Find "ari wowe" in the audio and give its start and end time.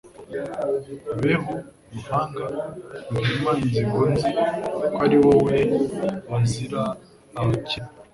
5.05-5.57